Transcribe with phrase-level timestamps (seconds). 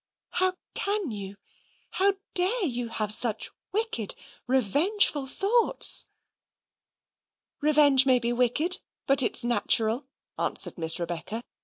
[0.31, 1.37] "How can you
[1.91, 4.15] how dare you have such wicked,
[4.47, 6.07] revengeful thoughts?"
[7.61, 10.07] "Revenge may be wicked, but it's natural,"
[10.39, 11.43] answered Miss Rebecca.